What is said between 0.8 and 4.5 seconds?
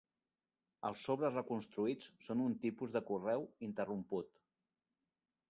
Els sobres reconstruïts són un tipus de correu interromput.